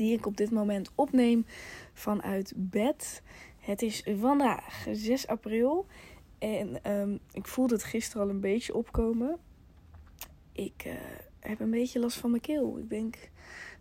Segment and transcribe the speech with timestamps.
[0.00, 1.46] die ik op dit moment opneem
[1.92, 3.22] vanuit bed.
[3.58, 5.86] Het is vandaag 6 april
[6.38, 9.38] en um, ik voelde het gisteren al een beetje opkomen.
[10.52, 10.92] Ik uh,
[11.40, 12.78] heb een beetje last van mijn keel.
[12.78, 13.30] Ik denk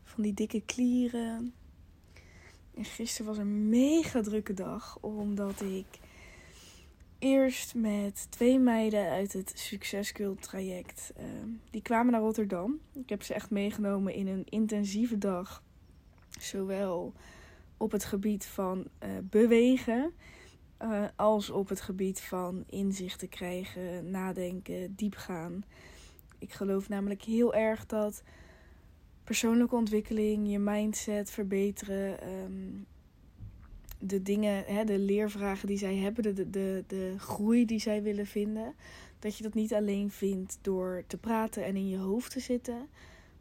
[0.04, 1.54] van die dikke klieren.
[2.76, 6.00] En gisteren was een mega drukke dag, omdat ik
[7.20, 11.14] eerst met twee meiden uit het Succescult traject.
[11.18, 11.26] Uh,
[11.70, 12.80] die kwamen naar Rotterdam.
[12.94, 15.64] Ik heb ze echt meegenomen in een intensieve dag
[16.40, 17.14] Zowel
[17.78, 20.14] op het gebied van uh, bewegen,
[20.82, 25.64] uh, als op het gebied van inzichten krijgen, nadenken, diep gaan.
[26.38, 28.24] Ik geloof namelijk heel erg dat
[29.24, 32.86] persoonlijke ontwikkeling, je mindset verbeteren, um,
[34.00, 38.26] de dingen, hè, de leervragen die zij hebben, de, de, de groei die zij willen
[38.26, 38.74] vinden,
[39.20, 42.90] dat je dat niet alleen vindt door te praten en in je hoofd te zitten,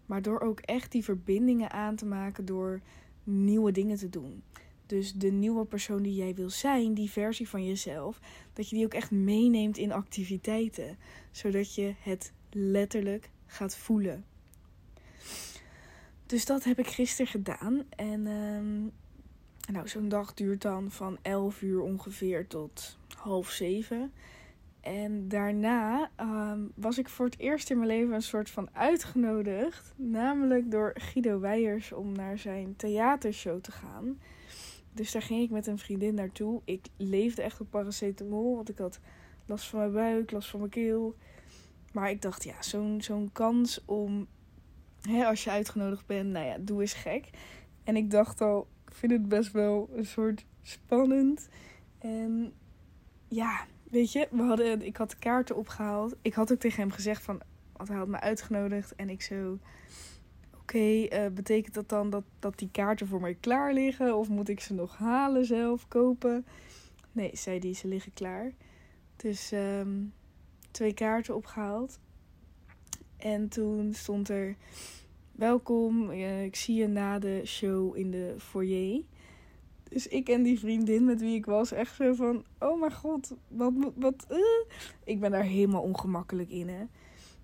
[0.09, 2.81] maar door ook echt die verbindingen aan te maken door
[3.25, 4.43] nieuwe dingen te doen.
[4.87, 8.21] Dus de nieuwe persoon die jij wil zijn, die versie van jezelf,
[8.53, 10.99] dat je die ook echt meeneemt in activiteiten.
[11.31, 14.25] Zodat je het letterlijk gaat voelen.
[16.27, 17.83] Dus dat heb ik gisteren gedaan.
[17.89, 18.93] En um,
[19.73, 24.13] nou, zo'n dag duurt dan van 11 uur ongeveer tot half zeven.
[24.81, 29.95] En daarna um, was ik voor het eerst in mijn leven een soort van uitgenodigd.
[29.97, 34.19] Namelijk door Guido Weijers om naar zijn theatershow te gaan.
[34.93, 36.61] Dus daar ging ik met een vriendin naartoe.
[36.65, 39.01] Ik leefde echt op paracetamol, want ik had
[39.47, 41.15] last van mijn buik, last van mijn keel.
[41.93, 44.27] Maar ik dacht, ja, zo'n zo'n kans om,
[45.03, 47.31] hè, als je uitgenodigd bent, nou ja, doe eens gek.
[47.85, 51.49] En ik dacht al, ik vind het best wel een soort spannend.
[51.99, 52.53] En
[53.29, 56.17] ja, weet je, we hadden, ik had de kaarten opgehaald.
[56.23, 57.41] Ik had ook tegen hem gezegd van,
[57.73, 58.95] want hij had me uitgenodigd.
[58.95, 59.59] En ik zo,
[60.61, 64.17] oké, uh, betekent dat dan dat, dat die kaarten voor mij klaar liggen?
[64.17, 66.47] Of moet ik ze nog halen zelf, kopen?
[67.13, 68.53] Nee, zei die, ze liggen klaar.
[69.17, 70.13] Dus um,
[70.71, 71.99] twee kaarten opgehaald.
[73.17, 74.57] En toen stond er,
[75.33, 79.03] welkom, uh, ik zie je na de show in de foyer.
[79.89, 83.35] Dus ik en die vriendin met wie ik was, echt zo van: Oh mijn god,
[83.49, 83.73] wat.
[83.95, 84.39] wat uh.
[85.05, 86.85] Ik ben daar helemaal ongemakkelijk in, hè.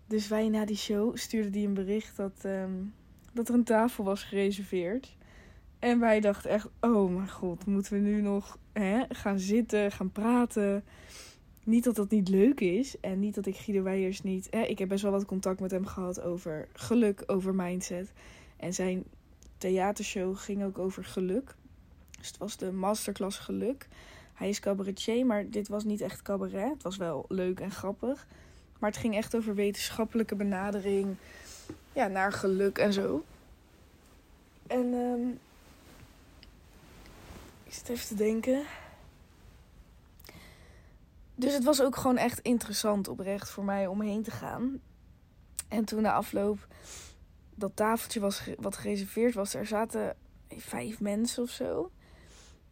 [0.06, 2.94] Dus wij na die show stuurden die een bericht dat, um,
[3.32, 5.16] dat er een tafel was gereserveerd.
[5.78, 10.12] En wij dachten echt: Oh mijn god, moeten we nu nog hè, gaan zitten, gaan
[10.12, 10.84] praten?
[11.65, 13.00] Niet dat dat niet leuk is.
[13.00, 14.47] En niet dat ik Guido Weijers niet.
[14.50, 18.12] Hè, ik heb best wel wat contact met hem gehad over geluk, over mindset.
[18.56, 19.05] En zijn
[19.59, 21.55] theatershow ging ook over geluk.
[22.24, 23.88] Dus het was de masterclass geluk.
[24.34, 26.72] Hij is cabaretier, maar dit was niet echt cabaret.
[26.72, 28.26] Het was wel leuk en grappig.
[28.78, 31.16] Maar het ging echt over wetenschappelijke benadering
[31.92, 33.24] ja, naar geluk en zo.
[34.66, 35.38] En um,
[37.64, 38.62] ik zit even te denken.
[41.34, 44.80] Dus het was ook gewoon echt interessant oprecht voor mij om heen te gaan.
[45.68, 46.66] En toen na afloop
[47.54, 50.16] dat tafeltje was wat gereserveerd was, er zaten
[50.48, 51.90] vijf mensen of zo.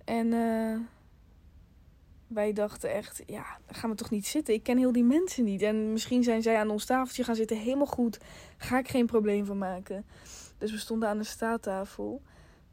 [0.04, 0.78] En uh,
[2.26, 4.54] wij dachten echt, ja, gaan we toch niet zitten.
[4.54, 5.62] Ik ken heel die mensen niet.
[5.62, 7.58] En misschien zijn zij aan ons tafeltje gaan zitten.
[7.58, 8.18] Helemaal goed.
[8.56, 10.04] Ga ik geen probleem van maken.
[10.58, 12.22] Dus we stonden aan de staattafel.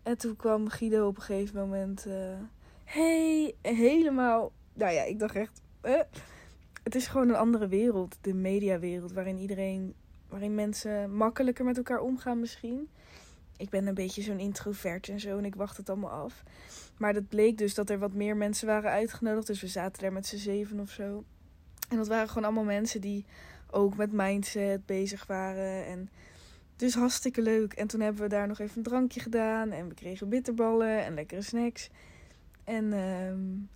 [0.03, 2.05] En toen kwam Guido op een gegeven moment.
[2.07, 2.13] Uh,
[2.83, 4.51] hey, helemaal.
[4.73, 5.61] Nou ja, ik dacht echt.
[5.83, 5.99] Uh,
[6.83, 8.17] het is gewoon een andere wereld.
[8.21, 9.11] De mediawereld.
[9.11, 9.93] Waarin iedereen.
[10.29, 12.89] Waarin mensen makkelijker met elkaar omgaan misschien
[13.59, 16.43] ik ben een beetje zo'n introvert en zo en ik wacht het allemaal af.
[16.97, 19.47] Maar dat bleek dus dat er wat meer mensen waren uitgenodigd.
[19.47, 21.23] Dus we zaten daar met z'n zeven of zo.
[21.89, 23.25] En dat waren gewoon allemaal mensen die
[23.71, 25.85] ook met mindset bezig waren.
[25.85, 26.09] En
[26.75, 27.73] dus hartstikke leuk.
[27.73, 29.71] En toen hebben we daar nog even een drankje gedaan.
[29.71, 31.89] En we kregen bitterballen en lekkere snacks.
[32.63, 33.69] En um,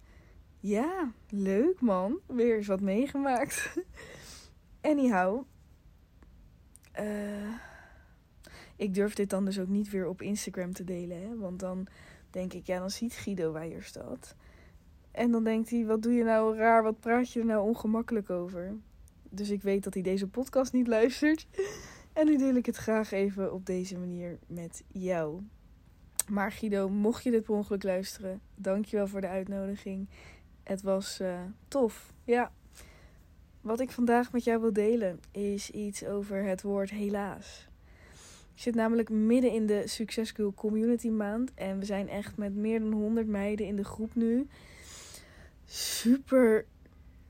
[0.60, 2.20] Ja, leuk man.
[2.28, 3.74] Weer eens wat meegemaakt.
[4.92, 5.44] Anyhow.
[7.00, 7.54] Uh,
[8.84, 11.22] ik durf dit dan dus ook niet weer op Instagram te delen.
[11.22, 11.38] Hè?
[11.38, 11.88] Want dan
[12.30, 14.36] denk ik, ja, dan ziet Guido Weijers dat.
[15.12, 16.84] En dan denkt hij, wat doe je nou raar?
[16.84, 18.76] Wat praat je er nou ongemakkelijk over?
[19.30, 21.48] Dus ik weet dat hij deze podcast niet luistert.
[22.14, 25.42] En nu deel ik het graag even op deze manier met jou.
[26.30, 30.10] Maar Guido, mocht je dit per ongeluk luisteren, dankjewel voor de uitnodiging.
[30.64, 32.14] Het was uh, tof.
[32.24, 32.52] Ja.
[33.62, 37.68] Wat ik vandaag met jou wil delen is iets over het woord helaas.
[38.56, 41.52] Ik zit namelijk midden in de Success Community Maand.
[41.54, 44.48] En we zijn echt met meer dan 100 meiden in de groep nu.
[45.66, 46.66] Super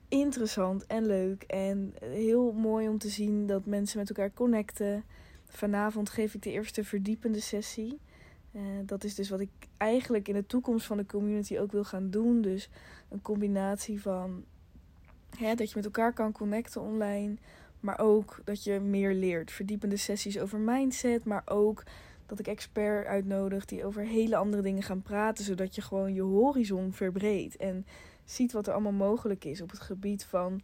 [0.08, 1.42] interessant en leuk.
[1.42, 5.04] En heel mooi om te zien dat mensen met elkaar connecten.
[5.46, 7.98] Vanavond geef ik de eerste verdiepende sessie.
[8.52, 11.84] Uh, dat is dus wat ik eigenlijk in de toekomst van de community ook wil
[11.84, 12.40] gaan doen.
[12.40, 12.70] Dus
[13.08, 14.44] een combinatie van
[15.36, 17.36] hè, dat je met elkaar kan connecten online.
[17.84, 19.52] Maar ook dat je meer leert.
[19.52, 21.24] Verdiepende sessies over mindset.
[21.24, 21.82] Maar ook
[22.26, 25.44] dat ik expert uitnodig die over hele andere dingen gaan praten.
[25.44, 27.56] Zodat je gewoon je horizon verbreedt.
[27.56, 27.86] En
[28.24, 30.60] ziet wat er allemaal mogelijk is op het gebied van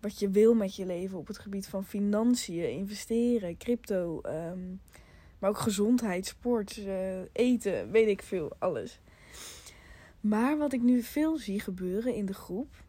[0.00, 1.18] wat je wil met je leven.
[1.18, 4.20] Op het gebied van financiën, investeren, crypto.
[4.20, 4.60] Ehm,
[5.38, 9.00] maar ook gezondheid, sport, uh, eten, weet ik veel, alles.
[10.20, 12.84] Maar wat ik nu veel zie gebeuren in de groep,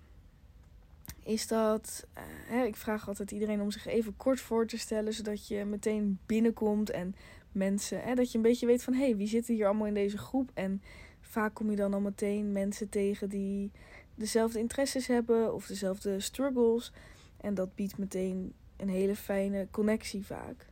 [1.29, 2.07] is dat.
[2.47, 6.19] Hè, ik vraag altijd iedereen om zich even kort voor te stellen, zodat je meteen
[6.25, 7.15] binnenkomt en
[7.51, 8.01] mensen.
[8.01, 10.17] Hè, dat je een beetje weet van hé, hey, wie zitten hier allemaal in deze
[10.17, 10.51] groep?
[10.53, 10.81] En
[11.21, 13.71] vaak kom je dan al meteen mensen tegen die
[14.15, 16.91] dezelfde interesses hebben of dezelfde struggles.
[17.37, 20.65] En dat biedt meteen een hele fijne connectie vaak.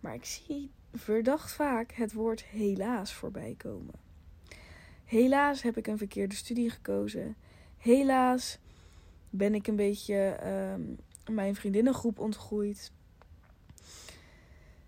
[0.00, 3.94] Maar ik zie verdacht vaak het woord helaas voorbij komen.
[5.04, 7.36] Helaas heb ik een verkeerde studie gekozen.
[7.76, 8.58] Helaas
[9.36, 10.98] ben ik een beetje um,
[11.34, 12.92] mijn vriendinnengroep ontgroeid.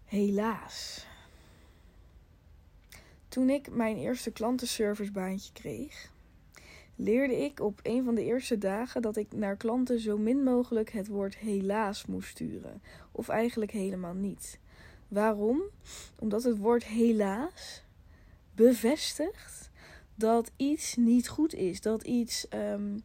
[0.05, 1.07] Helaas.
[3.29, 6.13] Toen ik mijn eerste klantenservicebaantje kreeg,
[6.97, 10.91] leerde ik op een van de eerste dagen dat ik naar klanten zo min mogelijk
[10.91, 12.83] het woord helaas moest sturen.
[13.13, 14.59] Of eigenlijk helemaal niet.
[15.09, 15.63] Waarom?
[16.19, 17.85] Omdat het woord helaas
[18.55, 19.71] bevestigt
[20.15, 21.81] dat iets niet goed is.
[21.81, 23.03] Dat iets um,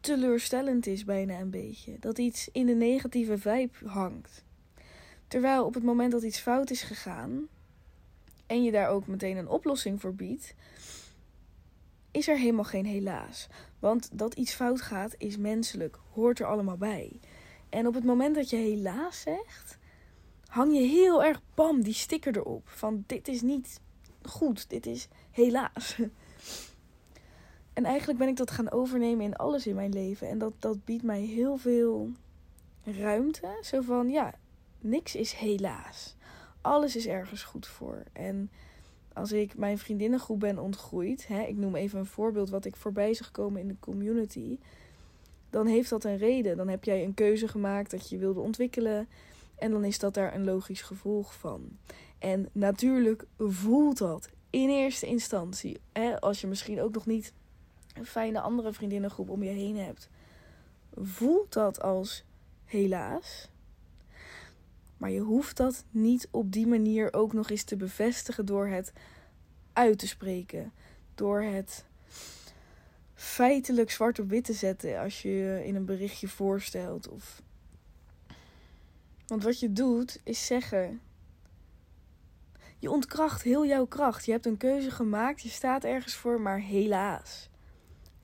[0.00, 1.96] teleurstellend is, bijna een beetje.
[2.00, 4.44] Dat iets in de negatieve vibe hangt.
[5.28, 7.48] Terwijl op het moment dat iets fout is gegaan
[8.46, 10.54] en je daar ook meteen een oplossing voor biedt,
[12.10, 13.48] is er helemaal geen helaas.
[13.78, 17.20] Want dat iets fout gaat is menselijk, hoort er allemaal bij.
[17.68, 19.78] En op het moment dat je helaas zegt,
[20.46, 22.68] hang je heel erg bam die sticker erop.
[22.68, 23.80] Van dit is niet
[24.22, 25.98] goed, dit is helaas.
[27.78, 30.28] En eigenlijk ben ik dat gaan overnemen in alles in mijn leven.
[30.28, 32.10] En dat, dat biedt mij heel veel
[32.84, 33.58] ruimte.
[33.62, 34.34] Zo van ja,
[34.80, 36.16] niks is helaas.
[36.60, 38.02] Alles is ergens goed voor.
[38.12, 38.50] En
[39.12, 43.14] als ik mijn vriendinnengroep ben ontgroeid, hè, ik noem even een voorbeeld wat ik voorbij
[43.14, 44.58] zag komen in de community,
[45.50, 46.56] dan heeft dat een reden.
[46.56, 49.08] Dan heb jij een keuze gemaakt dat je wilde ontwikkelen
[49.56, 51.68] en dan is dat daar een logisch gevolg van.
[52.18, 57.32] En natuurlijk voelt dat in eerste instantie, hè, als je misschien ook nog niet
[58.06, 60.08] fijne andere vriendinnengroep om je heen hebt,
[60.94, 62.24] voelt dat als
[62.64, 63.48] helaas.
[64.96, 68.92] Maar je hoeft dat niet op die manier ook nog eens te bevestigen door het
[69.72, 70.72] uit te spreken.
[71.14, 71.84] Door het
[73.14, 77.08] feitelijk zwart op wit te zetten als je je in een berichtje voorstelt.
[77.08, 77.42] Of...
[79.26, 81.00] Want wat je doet is zeggen.
[82.78, 84.24] Je ontkracht heel jouw kracht.
[84.24, 87.48] Je hebt een keuze gemaakt, je staat ergens voor, maar helaas.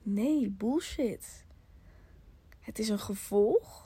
[0.05, 1.45] Nee, bullshit.
[2.59, 3.85] Het is een gevolg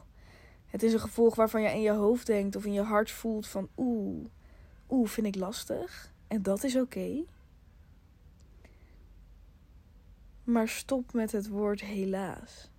[0.69, 3.47] het is een gevolg waarvan je in je hoofd denkt of in je hart voelt
[3.47, 4.25] van oeh,
[4.89, 6.13] oeh, vind ik lastig.
[6.27, 7.23] En dat is oké.
[10.43, 12.71] Maar stop met het woord helaas.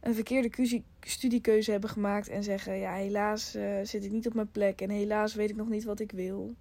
[0.00, 4.50] Een verkeerde studiekeuze hebben gemaakt en zeggen: Ja, helaas uh, zit ik niet op mijn
[4.50, 6.54] plek en helaas weet ik nog niet wat ik wil.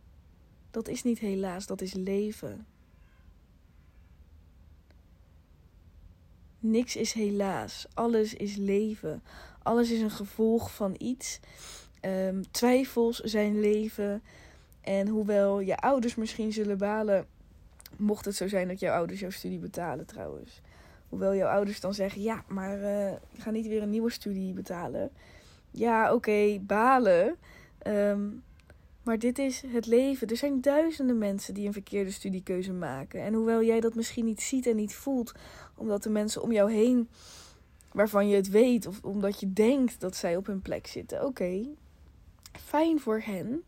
[0.71, 2.65] Dat is niet helaas, dat is leven.
[6.63, 7.87] Niks is helaas.
[7.93, 9.23] Alles is leven.
[9.63, 11.39] Alles is een gevolg van iets.
[12.01, 14.23] Um, twijfels zijn leven.
[14.81, 17.25] En hoewel je ouders misschien zullen balen,
[17.97, 20.61] mocht het zo zijn dat jouw ouders jouw studie betalen trouwens.
[21.09, 25.11] Hoewel jouw ouders dan zeggen, ja, maar uh, ga niet weer een nieuwe studie betalen.
[25.71, 27.35] Ja, oké, balen.
[27.87, 28.43] Um,
[29.03, 30.27] Maar dit is het leven.
[30.27, 33.21] Er zijn duizenden mensen die een verkeerde studiekeuze maken.
[33.21, 35.31] En hoewel jij dat misschien niet ziet en niet voelt,
[35.75, 37.09] omdat de mensen om jou heen,
[37.91, 41.67] waarvan je het weet, of omdat je denkt dat zij op hun plek zitten, oké,
[42.51, 43.63] fijn voor hen.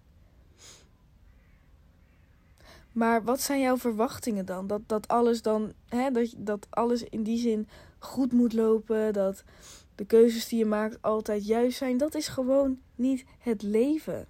[2.91, 4.67] Maar wat zijn jouw verwachtingen dan?
[4.67, 7.67] Dat, dat alles dan, hè, dat, dat alles in die zin
[7.99, 9.43] goed moet lopen, dat
[9.95, 11.97] de keuzes die je maakt altijd juist zijn.
[11.97, 14.27] Dat is gewoon niet het leven.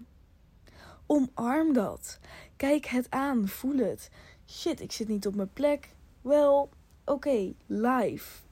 [1.05, 2.19] Omarm dat.
[2.55, 4.09] Kijk het aan, voel het.
[4.47, 5.89] Shit, ik zit niet op mijn plek.
[6.21, 6.69] Wel,
[7.05, 8.43] oké, live.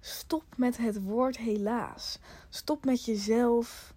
[0.00, 2.18] Stop met het woord helaas.
[2.48, 3.94] Stop met jezelf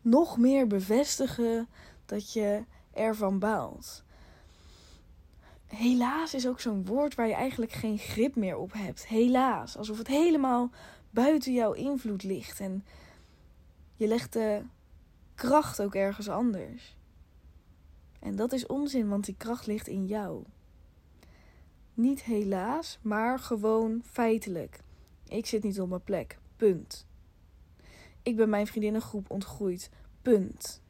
[0.00, 1.68] nog meer bevestigen
[2.06, 4.02] dat je ervan baalt.
[5.66, 9.06] Helaas is ook zo'n woord waar je eigenlijk geen grip meer op hebt.
[9.06, 10.70] Helaas, alsof het helemaal
[11.10, 12.84] buiten jouw invloed ligt en
[13.96, 14.62] je legt de
[15.34, 16.96] kracht ook ergens anders.
[18.20, 20.44] En dat is onzin, want die kracht ligt in jou.
[21.94, 24.80] Niet helaas, maar gewoon feitelijk.
[25.28, 26.38] Ik zit niet op mijn plek.
[26.56, 27.06] Punt.
[28.22, 29.90] Ik ben mijn vriendinnengroep ontgroeid.
[30.22, 30.82] Punt.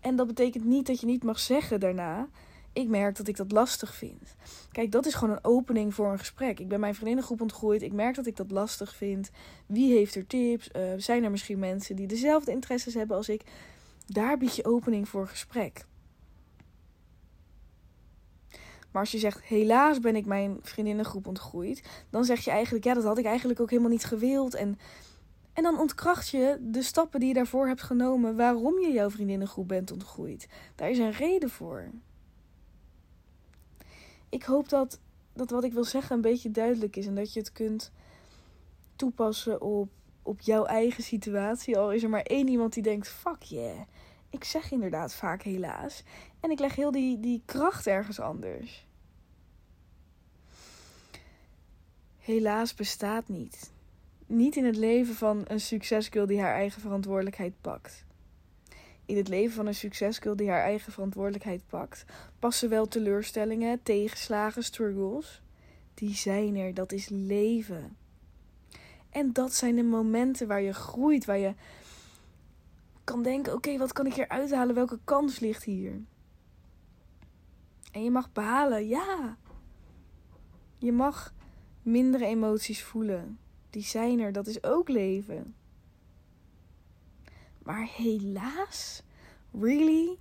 [0.00, 2.28] En dat betekent niet dat je niet mag zeggen daarna.
[2.72, 4.34] Ik merk dat ik dat lastig vind.
[4.70, 6.60] Kijk, dat is gewoon een opening voor een gesprek.
[6.60, 7.82] Ik ben mijn vriendinnengroep ontgroeid.
[7.82, 9.30] Ik merk dat ik dat lastig vind.
[9.66, 10.70] Wie heeft er tips?
[10.76, 13.42] Uh, zijn er misschien mensen die dezelfde interesses hebben als ik?
[14.06, 15.86] Daar bied je opening voor gesprek.
[18.90, 22.94] Maar als je zegt, helaas ben ik mijn vriendinnengroep ontgroeid, dan zeg je eigenlijk, ja,
[22.94, 24.54] dat had ik eigenlijk ook helemaal niet gewild.
[24.54, 24.78] En
[25.52, 29.68] en dan ontkracht je de stappen die je daarvoor hebt genomen waarom je jouw vriendinnengroep
[29.68, 30.48] bent ontgroeid.
[30.74, 31.90] Daar is een reden voor.
[34.32, 35.00] Ik hoop dat,
[35.32, 37.92] dat wat ik wil zeggen een beetje duidelijk is en dat je het kunt
[38.96, 39.90] toepassen op,
[40.22, 41.78] op jouw eigen situatie.
[41.78, 43.80] Al is er maar één iemand die denkt: fuck yeah.
[44.30, 46.02] Ik zeg inderdaad vaak helaas.
[46.40, 48.86] En ik leg heel die, die kracht ergens anders.
[52.18, 53.72] Helaas bestaat niet
[54.32, 58.04] niet in het leven van een succesgirl die haar eigen verantwoordelijkheid pakt.
[59.06, 62.04] In het leven van een succesgirl die haar eigen verantwoordelijkheid pakt,
[62.38, 65.42] passen wel teleurstellingen, tegenslagen, struggles.
[65.94, 67.96] Die zijn er, dat is leven.
[69.10, 71.54] En dat zijn de momenten waar je groeit, waar je
[73.04, 74.74] kan denken: oké, wat kan ik hier uithalen?
[74.74, 76.00] Welke kans ligt hier?
[77.92, 79.36] En je mag behalen, ja.
[80.78, 81.34] Je mag
[81.82, 83.38] mindere emoties voelen
[83.72, 85.54] die zijn er, dat is ook leven.
[87.64, 89.02] Maar helaas,
[89.52, 90.18] really?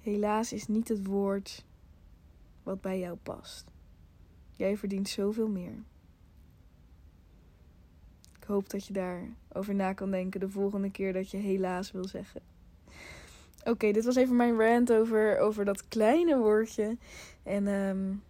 [0.00, 1.64] Helaas is niet het woord
[2.62, 3.64] wat bij jou past.
[4.56, 5.82] Jij verdient zoveel meer.
[8.38, 12.04] Ik hoop dat je daarover na kan denken de volgende keer dat je helaas wil
[12.04, 12.40] zeggen.
[13.64, 16.96] Oké, dit was even mijn rant over, over dat kleine woordje.
[17.42, 18.22] En um,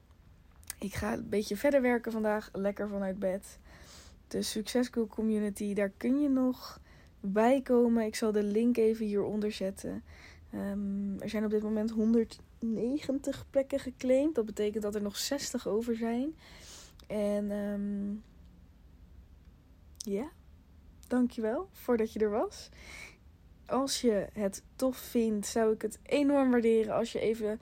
[0.78, 3.58] ik ga een beetje verder werken vandaag, lekker vanuit bed.
[4.28, 6.80] De Succescool Community, daar kun je nog
[7.20, 8.04] bij komen.
[8.04, 10.02] Ik zal de link even hieronder zetten.
[10.54, 14.34] Um, er zijn op dit moment 190 plekken geclaimd.
[14.34, 16.34] Dat betekent dat er nog 60 over zijn.
[17.06, 18.22] En um,
[19.96, 20.30] ja,
[21.06, 22.68] dankjewel voordat je er was.
[23.66, 27.60] Als je het tof vindt, zou ik het enorm waarderen als je even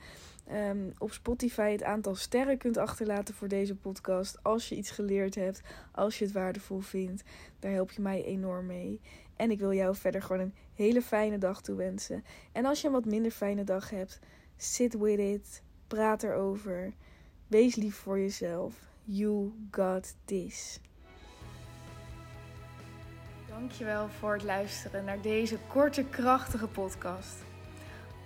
[0.53, 4.43] um, op Spotify het aantal sterren kunt achterlaten voor deze podcast.
[4.43, 5.61] Als je iets geleerd hebt,
[5.93, 7.23] als je het waardevol vindt.
[7.59, 9.01] Daar help je mij enorm mee.
[9.39, 12.25] En ik wil jou verder gewoon een hele fijne dag toewensen.
[12.53, 14.19] En als je een wat minder fijne dag hebt,
[14.57, 15.63] sit with it.
[15.87, 16.93] Praat erover.
[17.47, 18.75] Wees lief voor jezelf.
[19.05, 20.81] You got this.
[23.49, 27.47] Dankjewel voor het luisteren naar deze korte, krachtige podcast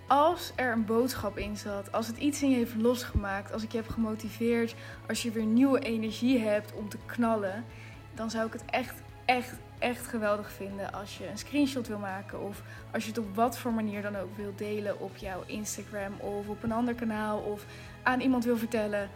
[0.07, 3.71] als er een boodschap in zat, als het iets in je heeft losgemaakt, als ik
[3.71, 4.75] je heb gemotiveerd,
[5.07, 7.65] als je weer nieuwe energie hebt om te knallen,
[8.13, 12.41] dan zou ik het echt, echt, echt geweldig vinden als je een screenshot wil maken
[12.41, 12.61] of
[12.91, 16.47] als je het op wat voor manier dan ook wil delen op jouw Instagram of
[16.47, 17.65] op een ander kanaal of
[18.03, 19.09] aan iemand wil vertellen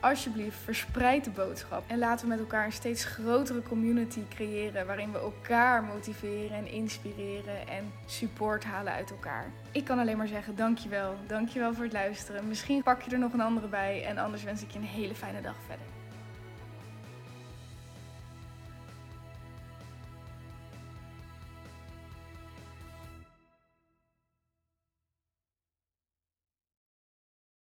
[0.00, 1.84] alsjeblieft, verspreid de boodschap.
[1.86, 4.86] En laten we met elkaar een steeds grotere community creëren.
[4.86, 9.50] Waarin we elkaar motiveren en inspireren en support halen uit elkaar.
[9.72, 11.14] Ik kan alleen maar zeggen: dankjewel.
[11.26, 12.48] Dankjewel voor het luisteren.
[12.48, 14.04] Misschien pak je er nog een andere bij.
[14.04, 15.95] En anders wens ik je een hele fijne dag verder.